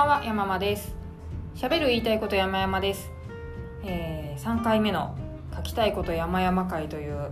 [0.00, 0.94] ばんは山間です。
[1.54, 3.10] 喋る言いたいこと山々です、
[3.84, 5.14] えー、3回目の
[5.54, 7.30] 書きたいこと山々会という、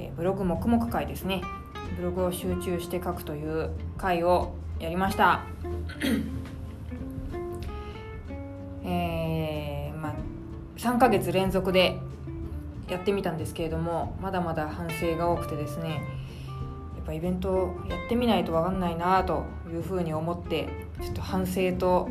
[0.00, 1.42] えー、ブログ黙々会ですね。
[1.96, 5.42] ブログを集中して書くという会をやりました。
[8.82, 10.14] えー、まあ
[10.76, 12.00] 3ヶ月連続で
[12.88, 16.02] やってみたんですけれどもまだまだ反省が多くてですね
[16.96, 22.08] やっぱイベントやってみないと分かんないなというふうに思ってちょっと反省と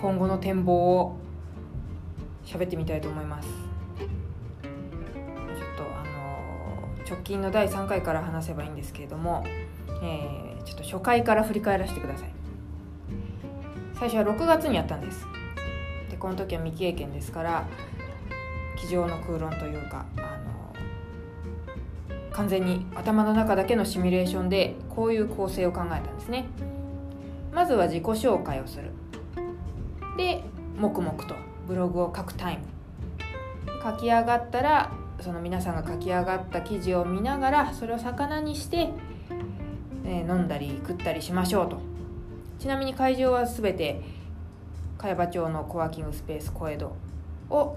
[0.00, 1.16] 今後の展望を
[2.44, 3.48] 喋ってみたいと思います。
[3.48, 4.08] ちょっ
[5.76, 9.44] とあの直近の第3回から話せばいいんですけれども、
[10.02, 12.30] えー、ちょっと初回から振り返らせてください。
[13.94, 15.26] 最初は6月にやったんです。
[16.10, 17.66] でこの時は未経験ですから
[18.76, 20.74] 机上の空論というかあの
[22.32, 26.46] 完全に頭の中だけのシミュレーションでこういう構成を考えたんですね。
[27.52, 28.90] まずは自己紹介をする。
[30.16, 30.42] で
[30.78, 31.34] 黙々と
[31.68, 32.64] ブログを書くタイム。
[33.82, 38.90] 書き上がったらその皆さんが書き上がった記事を見ながらそれを魚にして、
[40.04, 41.78] えー、飲んだり食ったりしましょうと。
[42.58, 44.00] ちなみに会場は全て
[44.98, 46.96] 茅場町のコワーキングスペース小江戸
[47.50, 47.76] を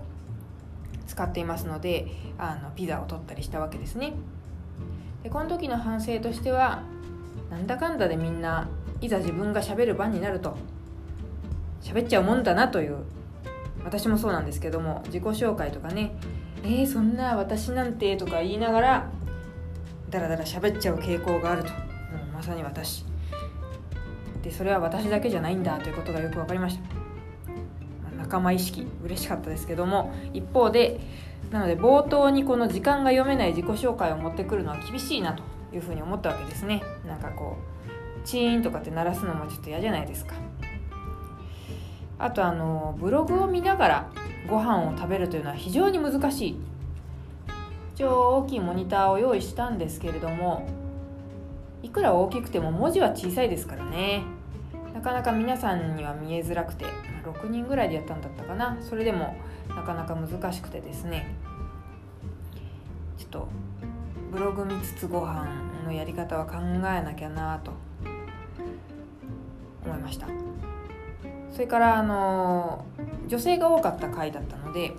[1.07, 4.13] 使っていますのであのピザを取ったりしたわけですね。
[5.23, 6.83] でこの時の反省としては
[7.49, 8.67] なんだかんだでみんな
[9.01, 10.57] いざ自分がしゃべる番になると
[11.81, 12.97] 喋っちゃうもんだなという
[13.83, 16.15] 私もそうなんですけども自己紹介とかね
[16.63, 19.09] えー、そんな私なんてとか言いながら
[20.09, 21.73] ダラダラ喋っちゃう傾向があると、う、
[22.33, 23.05] まさに私。
[24.41, 26.83] でそれは私だけじゃないんだということがよく分かりました。
[28.17, 30.99] 仲間意識嬉しかったですけども一方で
[31.51, 35.43] なので冒頭にこの時間が読めない自己紹介を持ってくるのは厳しいなと
[35.75, 36.81] いうふうに思ったわけですね。
[37.07, 37.75] なんかこう
[38.25, 40.35] チーンとかって鳴らすのもちょっと嫌じゃないですか。
[42.17, 44.09] あとあのブログを見ながら
[44.49, 46.59] ご飯を食べるというのは非常に難しい。
[47.93, 50.67] 一応大きいモニターを用意したんですけれども
[51.81, 54.23] いくら大きくても文字は小さいですからね。
[54.93, 56.85] なかなか皆さんには見えづらくて
[57.23, 58.77] 6人ぐらいでやったんだったかな。
[58.81, 59.35] それでも
[59.69, 61.35] なかなか難しくてですね。
[63.17, 63.47] ちょっと
[64.31, 65.47] ブログ見つつご飯
[65.85, 67.71] のやり方は考えなきゃなと。
[69.85, 70.27] 思いました。
[71.51, 72.85] それからあの
[73.27, 74.93] 女性が多かった回だったので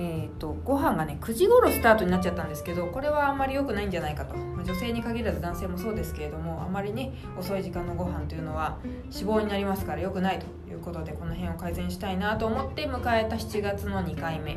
[0.00, 8.78] えーと、ご飯がね9時頃スタートになっちゃったんですけどこれはあんまり良くないんじゃないかと、ま、女性に限らず男性もそうですけれどもあまりね遅い時間のご飯というのは
[9.12, 14.56] 脂肪になりますから良くないということでこの辺を改善したいなと思って迎えた7月の2回目。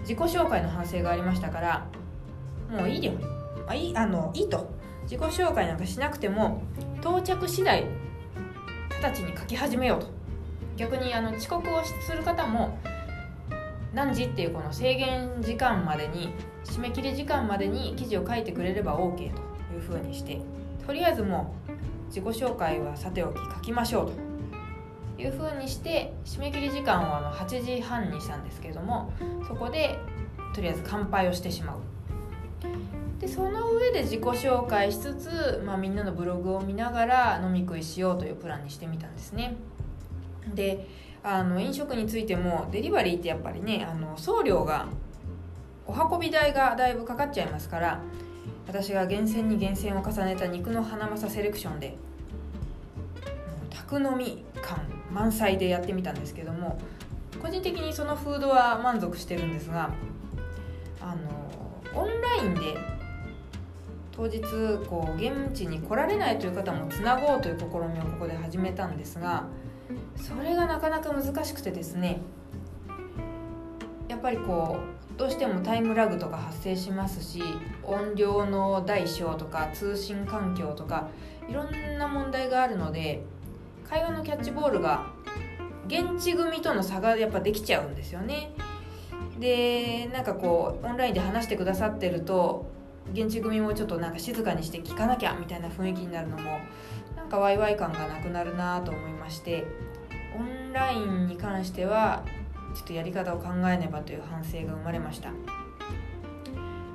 [0.00, 1.86] 自己紹介の反省がありましたから
[2.70, 3.12] もういいよ
[3.66, 4.70] あいいあのいいと。
[5.10, 6.62] 自己紹介なんかしなくても
[7.00, 7.86] 到着次第
[9.02, 10.18] 直ちに書き始めようと。
[10.76, 12.78] 逆にあの遅刻をする方も
[13.92, 16.32] 何時っていうこの制限時間までに
[16.64, 19.28] 締め切り時間までに記事を書いてくれれば OK とい
[19.78, 20.40] うふうにして
[20.86, 21.72] とりあえずもう
[22.08, 24.12] 自己紹介はさておき書きましょう
[25.16, 29.12] というふうにして締め切り時間をあの8時半にしたんですけれども
[29.48, 29.98] そこで
[30.54, 31.80] とりあえず乾杯をしてしまう
[33.20, 39.56] でその上で自己紹介しつつ、まあ、みんなのブログを見ながら飲み食いしようというプランにしてみたんですね。
[40.54, 40.86] で
[41.22, 44.86] あの飲食についてもデリバリーってやっぱりねあの送料が
[45.86, 48.00] お運び代がだいぶかかっちゃいますから
[48.68, 51.96] 私が厳選に厳選を重ねた肉のハナマサセレクションで
[53.70, 54.80] 宅飲み感
[55.10, 56.78] 満載でやってみたんですけども
[57.42, 59.90] 個人的にそのフードは満足してるんですが
[61.00, 61.16] あ
[61.94, 62.97] のオンラインで
[64.18, 64.40] 当日
[64.88, 69.46] こう現地に来られないという方もつなごうという試みをここで始めたんですが
[70.16, 72.20] それがなかなか難しくてですね
[74.08, 74.78] やっぱりこ
[75.14, 77.40] うどうしてもタイムラグとか発生しますし
[77.84, 81.08] 音量の大小とか通信環境とか
[81.48, 83.22] いろんな問題があるので
[83.88, 85.06] 会話のキャッチボールが
[85.86, 88.50] 現地組との差がやっぱできちゃうんですよね。
[89.38, 92.77] でなんかこうオンラインで話してくださってると
[93.12, 96.58] 現地組もちょっとなんか静かにして聞かなきゃみたいな雰囲気になるのも
[97.16, 99.64] なんかワイワイ感がなくなるなと思いまして
[100.38, 102.24] オンラインに関しては
[102.74, 105.32] ちょっとやり方を考えねばという反省が生まれました。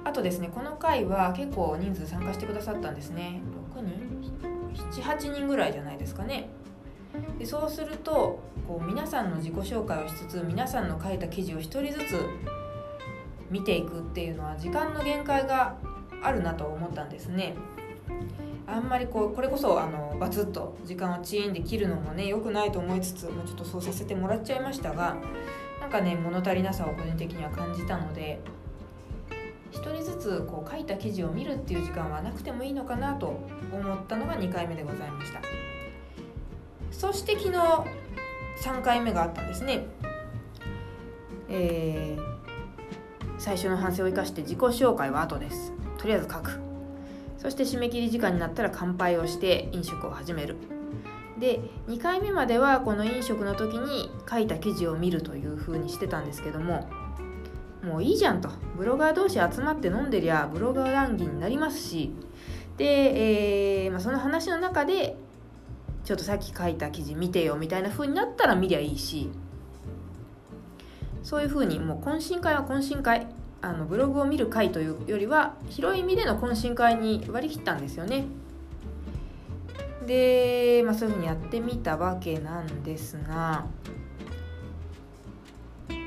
[0.06, 3.42] あとですねこの回は結構人数参加してくださったんですね。
[3.76, 6.50] 6人？78人ぐらいじゃないですかね。
[7.40, 12.26] でそうするとこう皆さんの自己紹介をしつつ皆さんの書いた記事を1人ずつ
[13.50, 15.78] 見ていくっていうのは時間の限界が
[16.24, 17.56] あるなと思ったんですね。
[18.66, 25.18] あんまりこうこれこそあのバツッと時間をチーンで切るのもね良くないと思いつつ、まあ、ちょっとそうさせてもらっちゃいましたが
[25.82, 28.40] なんかね物足りなさを個人的には感じたので
[29.74, 33.40] 1人ずつこう書いた記事を見るっていう時間はなくてもいいのかなと
[33.72, 35.42] 思ったのが2回目でございました。
[36.92, 37.58] そして昨日
[38.64, 39.86] 3回目があったんですね。
[41.50, 45.73] えー、最初の反省を生かして自己紹介は後です。
[46.04, 46.60] とりあえず書く。
[47.38, 50.58] そして締め切り時間になったら乾杯をして飲食を始める。
[51.40, 56.88] で2回目まではこの飲食の時に書いた記事を見るという風にしてたんですけども
[57.84, 58.50] もういいじゃんと。
[58.76, 62.12] ブロガー同士集まって飲んでりゃブロガー談義になりますし。
[62.76, 65.16] で、えーまあ、その話の中で
[66.04, 69.30] ちょっとさっき書いた記事見てよみたいな風になったら見りゃいいし。
[71.24, 73.28] そういう風にもう懇親会は懇親会。
[73.64, 78.26] あのブログを見る会というよりは広い意味での懇親会に割り切ったんですよね。
[80.06, 83.66] で、まあ、そういうふうにやってみたわけなんですが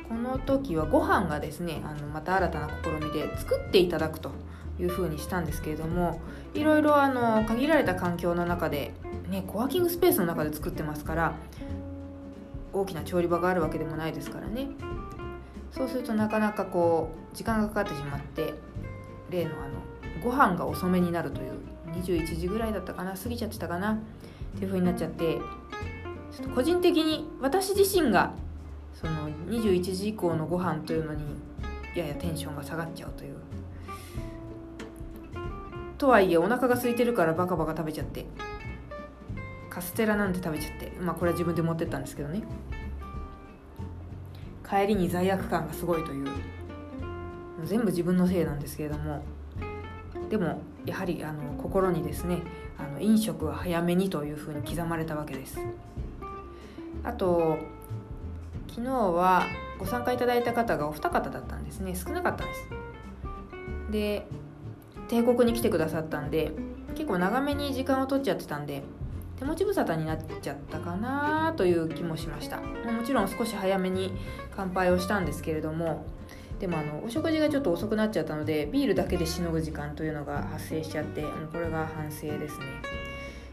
[0.07, 4.33] この時はご飯がですねあのまた新たな試みで作っていただくと
[4.79, 6.21] いうふうにしたんですけれども
[6.53, 8.93] いろいろあの限られた環境の中で、
[9.31, 11.35] ね、コワーキングスペースの中で作ってますから
[12.75, 14.69] 大きな調理場があるわけでもないですからね
[15.71, 18.55] そうするとなかなかこう時間がかかってしまって
[19.31, 19.87] 例のあの
[20.23, 21.53] ご飯が遅めになるという
[21.93, 23.99] 21時ぐらいだったかな過ぎちゃってたかなっ
[24.59, 25.39] ていう風になっちゃって
[26.33, 28.33] ちょっと個人的に私自身が
[28.95, 31.25] その21時以降のご飯というのに
[31.95, 33.37] ややテンションが下がっちゃうという。
[35.99, 38.27] とはいえお腹が空いてるからバカバカ食べちゃって
[39.71, 42.43] カステラなんて食べちゃってまあこれは自分で持ってったんですけどね。
[44.69, 46.27] 帰りに罪悪感がすごいという。
[47.65, 49.23] 全部自分のせいなんですけれども。
[50.29, 52.43] でもやはりあの心にですね
[52.77, 55.59] あの飲食は早めにというふうに刻まれたわけです。
[57.05, 57.59] あと
[58.69, 59.45] 昨日は
[59.79, 61.95] ご参加いただいた方がお二方だったんですね。
[61.95, 62.69] 少なかったんです。
[63.91, 64.27] で
[65.09, 66.51] 帝国に来てくださったんで
[66.95, 68.83] 結構長めに時間を取っちゃってたんで
[69.39, 72.59] 手持ち無沙汰になっちゃったかなという気もしました。
[72.59, 74.13] もちろん少し早めに
[74.55, 76.07] 乾杯をしたんですけれども
[76.59, 81.23] でもあのお食事がちょっと遅くなっちゃったのでビールだけでしのぐ時間というのが発生しちゃって
[81.53, 82.67] これが反省ですね。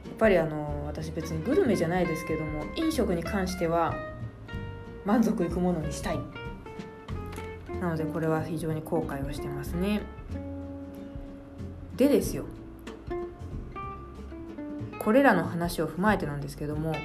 [0.05, 3.93] やっぱりあの私別にグルメじゃないですけども飲食に関しては
[5.05, 6.19] 満足いくものにしたい。
[7.81, 10.01] なのでこれは非常に後悔をしてますね。
[11.97, 12.45] でですよ。
[15.03, 16.95] これらの話を踏まえてなんですけども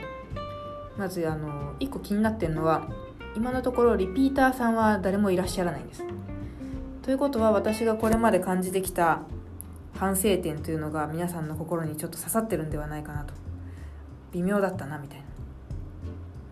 [0.97, 2.89] まずあの1個気になってるのは
[3.37, 6.05] 今のところリピーターさんは誰もいらっしゃらないんです。
[7.03, 9.23] ということは私がこれまで感じてきた
[9.95, 13.35] 反省点というのが皆さんの心にちょっと刺さってるんではないかなと。
[14.33, 15.25] 微妙だったなみたいな。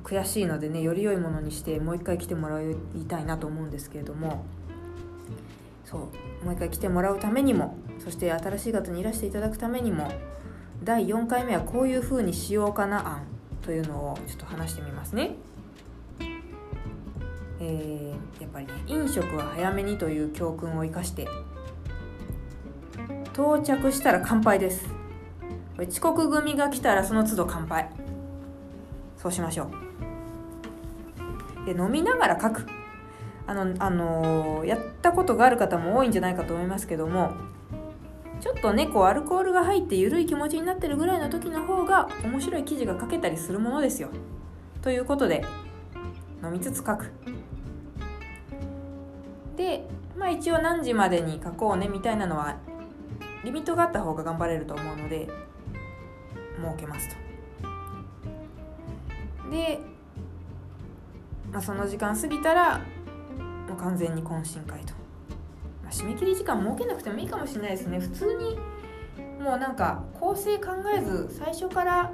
[0.05, 2.77] 悔しいのでねより良いものにしてもう一回来てもらい
[3.09, 4.45] たいなと思うんですけれども。
[5.85, 10.11] そうもう一回来てもらうためにもそして新しい方にいらしていただくためにも
[10.83, 13.23] 第4回目はこういう風にしようかな案
[13.63, 15.35] というのをちょっと話してみますね。
[17.61, 21.27] えー、やっぱりね飲食は早めにという教訓を生かして
[23.33, 24.87] 到着したら乾杯です。
[25.89, 27.91] 遅刻組が来たらその都度乾杯。
[29.17, 29.71] そうしましょ
[31.63, 31.65] う。
[31.67, 32.67] で飲みながら書く。
[33.49, 37.33] あの、あのー、やったことがある方も多いんじゃないかと思いますけども
[38.41, 44.09] ちょっとねこうアルコールが入って緩い気持ちになってるぐらいの時の方が面白い記事が書けたりするものですよ。
[44.83, 45.45] ということで
[46.43, 47.11] 飲みつつ書く。
[49.57, 52.57] で、まあ、一応何時までに書こうねみたいなのは
[53.45, 55.29] リミットがあった方が頑張れると思うので
[56.57, 57.27] 設けますと。
[59.51, 59.81] で、
[61.53, 62.79] まあ、その時間過ぎたら
[63.69, 64.96] もう完全に懇親会と。
[65.87, 68.01] まあ、締め切り時間設けなくてもいいかもしれないですね。
[68.01, 68.59] 普通に
[69.41, 72.11] もうなんか構成考えず最初から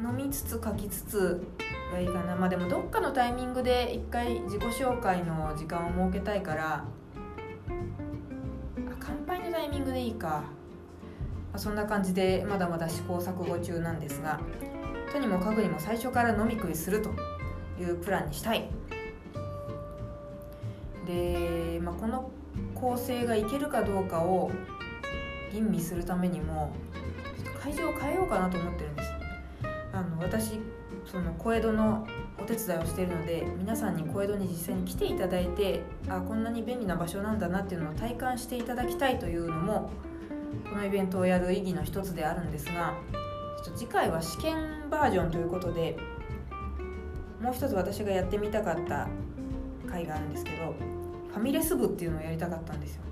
[0.00, 1.46] 飲みつつ書きつつ
[1.92, 2.34] がいいかな。
[2.36, 6.74] まあでもどっかのタイミングで一回自己紹介の時間を設けたいから。
[6.76, 6.84] あ
[8.98, 10.44] 乾杯のタイミングでいいか、ま
[11.54, 14.40] あ、そんな感じでまだまだ試行錯誤中なんですが。
[15.12, 17.10] とにもかくにも最初から飲み食いすると
[17.78, 18.70] いうプランにしたい。
[21.08, 22.30] で、まあ、この
[22.74, 24.52] 構成がいけるかどうかを
[25.52, 26.70] 吟味するためにも
[27.42, 29.12] ちょっと会場を変えようかなと思ってるんです。
[29.92, 30.60] あの私
[31.10, 32.06] その小江戸の
[32.38, 39.90] お手伝いをしているので皆さんに小江戸に実際に来ていただいてあこんなに便利な場所なんだなっていうのを体感していただきたいというのも
[40.70, 42.94] このイベントをやる意義の一つであるんですが
[43.64, 45.96] ちょっと次回は試験バージョンということで
[47.40, 49.08] もう一つ私がやってみたかった
[49.90, 50.97] 回があるんですけど
[51.28, 53.02] ファミレス部っていうのをやりたかったんですよ。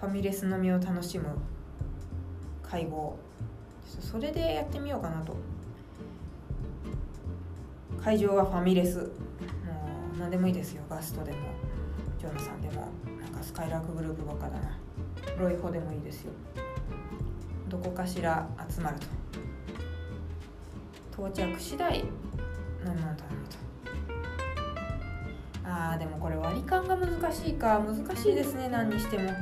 [0.00, 1.26] ファミレス飲みを楽しむ
[2.62, 3.18] 会合。
[4.00, 5.34] それでやってみようかなと。
[8.02, 8.98] 会場はファミレス。
[8.98, 9.04] も
[10.14, 10.82] う何でもいいですよ。
[10.88, 11.38] ガストでも。
[12.18, 12.88] ジョナさんでも。
[13.20, 14.78] なんかスカイラークグループばっかだな。
[15.38, 16.32] ロイホでもいいですよ。
[17.68, 19.06] どこかしら集まると。
[21.24, 22.04] 到着次第飲
[22.84, 23.56] み物頼むと。
[25.68, 27.80] あーでもこれ割り勘が難しいか。
[27.80, 29.24] 難しいですね何にしても。
[29.24, 29.34] や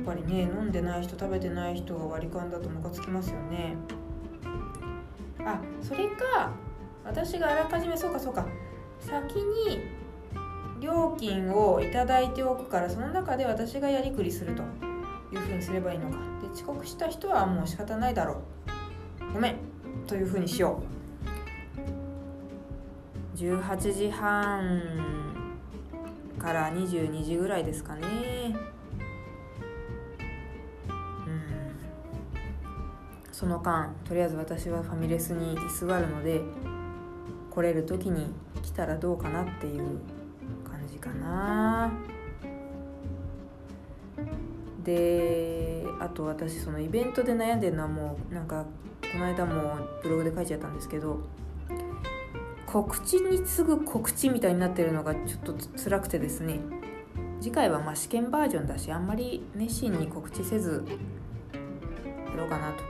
[0.00, 3.74] っぱりね飲んでない人食べてない人が割り勘だとムカつきますよね。
[5.40, 6.52] あそれか
[7.04, 8.46] 私があらかじめそうかそうか。
[9.00, 9.80] 先に
[10.80, 14.62] 料金を頂いておくからその中で私がやりくりすると
[15.32, 16.18] いうふうにすればいいのか。
[16.42, 18.42] で遅刻した人はもう仕方ないだろ
[19.30, 19.32] う。
[19.34, 19.56] ごめん。
[20.06, 20.93] というふうにしよう。
[23.34, 24.80] 18時半
[26.38, 28.06] から22時ぐらいですかね。
[31.26, 31.76] うん。
[33.32, 36.42] その間とりあえず私はファミレスに居座るので
[37.50, 39.98] 来れる時に来たらどうかなっていう
[40.64, 41.92] 感じかな。
[44.84, 48.64] であと私そのイベントで悩んでるのはもうなんか
[49.12, 51.20] この間もブログで書いちゃったんですけど
[52.74, 56.58] 告知に次ぐ告知みたいになってるのがちょっとつ辛くてですね。
[57.40, 60.84] 次回はまあ試験バージョンだしあんまり熱心に告知せず
[61.52, 62.82] やろうかなと。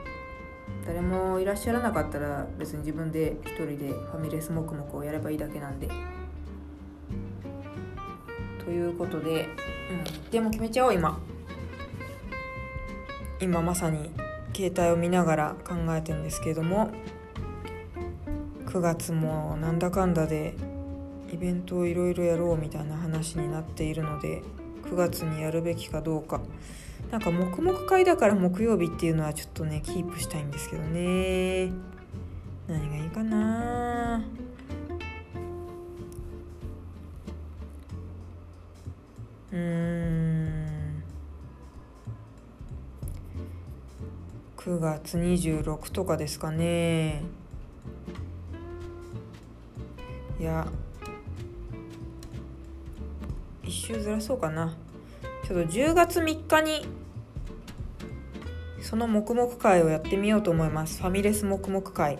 [0.87, 5.87] 誰もいらっしゃらなかったら別に自分で一人でファミレス黙々をやればいいだけなんで。
[8.65, 9.49] ということで、
[9.91, 11.19] うん、でも決めちゃおう今。
[13.39, 14.09] 今まさに
[14.51, 16.89] 携帯を見ながら考えてるんですけれども。
[18.75, 20.53] 9月もなんだかんだで
[21.31, 24.43] イベントをいろいろやろうみたいな話になっているので
[24.83, 26.41] 9月にやるべきかどうか。
[27.09, 31.71] なんか黙々会だから木曜日っていうのはちょっとねキープしたいんですけどね。
[32.67, 34.21] 何がいいかな。
[39.53, 41.03] うん。
[44.57, 47.23] 9月26とかですかね。
[50.39, 50.67] いや。
[53.63, 54.75] 一周ずらそうかな。
[55.47, 56.85] ちょっと10月3日に
[58.81, 61.01] その黙々会をやってみようと思います。
[61.01, 62.17] ファミレス黙々会。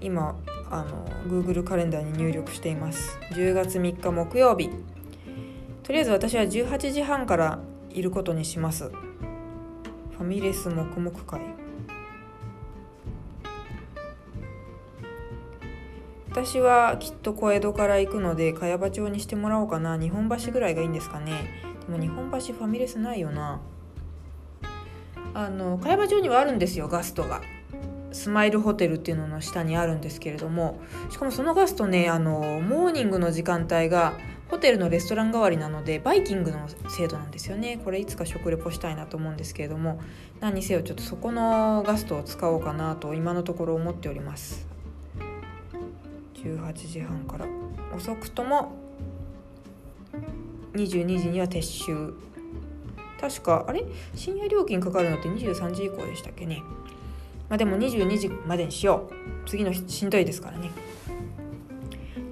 [0.00, 0.36] 今
[0.70, 3.18] あの Google カレンダーに入力しています。
[3.32, 4.70] 10月3日木曜日。
[5.82, 7.58] とりあえず私は18時半から
[7.90, 8.88] いることにします。
[8.88, 11.61] ファミレス黙々会。
[16.32, 19.98] 私はきっと小江戸から行くので茅場町にしてもらおうかな。
[19.98, 21.32] 日本橋ぐらいがいいんですかね。
[21.86, 23.60] でも日本橋ファミレスないよな。
[25.34, 27.42] あの茅場町にはあるんですよガストが。
[28.12, 30.80] スマイルホテルっていうのの下にあるんですけれども。
[31.10, 34.14] しかもそのガストねあのモーニングの時間帯が
[34.48, 37.78] ホテルのレストラン代わりなのでバイキングの制度なんですよね。
[37.84, 40.00] これいつか食レポしたいなと思うんですけれども。
[40.40, 44.71] 何にせよちょっとそこのガストを使おうかなと今のところ思っております。
[46.44, 47.46] 18時半から。
[47.94, 48.72] 遅くとも
[50.74, 52.14] 22時には撤収。
[53.20, 53.84] 確かあれ？
[54.14, 56.62] 深夜料金かかるのって23時以降でしたっけね。
[57.48, 59.48] まあでも22時までにしよう。
[59.48, 60.70] 次の日しんどいですからね。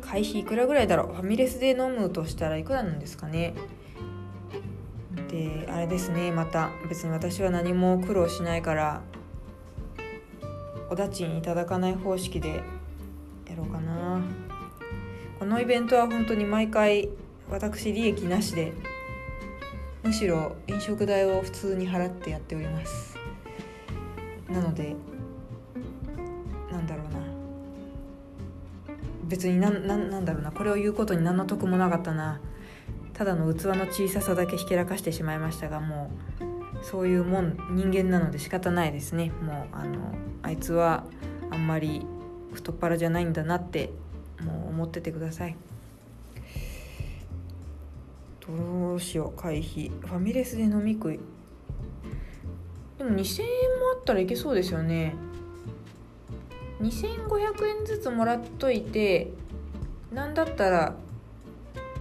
[0.01, 1.15] 会費いくらぐらいだろう？
[1.15, 3.55] ファミレスで飲むとしたらいくらなんですかね。
[5.29, 6.33] であれですね。
[6.33, 9.03] また別に私は何も苦労しないから
[10.91, 12.65] お駄賃いただかない方式で
[15.41, 17.09] このイベントは本当に毎回
[17.49, 18.75] 私利益なしで
[20.03, 23.17] むしろ飲食代を普通に払ってやっております。
[24.51, 24.95] なので
[26.71, 27.21] なんだろうな。
[29.29, 30.53] 別になななんだろうな。
[30.53, 32.39] これを言うことに何の得もなかったな。
[33.15, 36.11] ただの器の小ささだけひけらかしてしまいましたがも
[36.43, 39.33] うそういうもん人間なので仕方ないですね。
[39.41, 41.07] もうあのあいつは
[41.51, 42.05] あんまり
[42.53, 43.91] 太っ腹じゃないんだなって
[44.81, 45.57] もう思っててください。
[48.47, 49.91] どうしよう会費。
[49.91, 51.21] ファミレスで飲み食い。
[52.97, 53.49] でも2000円
[53.81, 55.15] もあったらいけそうですよね。
[56.81, 59.31] 2500円ずつもらっといて
[60.11, 60.95] なんだったら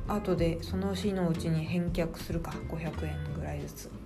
[0.07, 2.51] 後でその日のうちに返却するか。
[2.69, 3.98] 500円ぐらいずつ。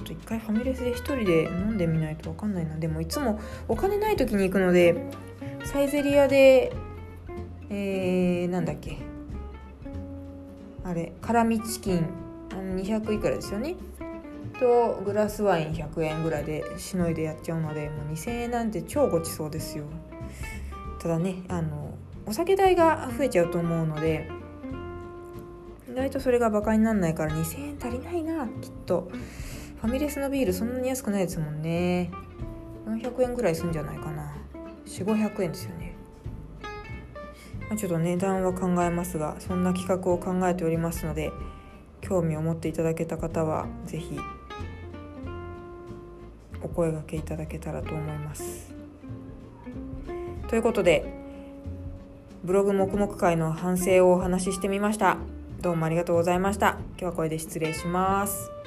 [0.00, 2.76] ちょっと一回ファミレスで1人で飲んでみないと分かんないな。
[2.78, 3.38] でもいつも
[3.68, 5.10] お金ない時に行くので
[5.64, 6.72] サイゼリアで
[7.68, 8.98] えー、なんだっけ。
[10.84, 12.06] あれ辛味チキン。
[12.50, 13.76] 200いくらですよね。
[14.58, 19.84] とグラスワイン100円ぐらいでしのいでやっちゃうのでもう2000円なんて超ごちそうですよ。
[21.00, 21.94] ただねあの
[22.26, 24.28] お酒代が増えちゃうと思うので
[25.90, 29.10] 意外とそれがバカになんないから2000円足りないなきっと。
[29.80, 32.10] ファミレスのビールそんなに安くないですもんね。
[32.86, 34.30] 400円ぐらいするんじゃないかな。
[34.84, 35.94] 4500円ですよね、
[37.68, 41.32] まあ、ちょっと値段は考えますがそんな企画を考えておりますので
[42.00, 44.18] 興味を持っていただけた方は是非
[46.62, 48.74] お声がけいただけたらと思います。
[50.48, 51.04] ということで
[52.42, 55.16] ブログ黙々会の反省をお話ししてみました。
[55.60, 56.78] どうもありがとうございました。
[56.90, 58.59] 今日はこれで失礼します。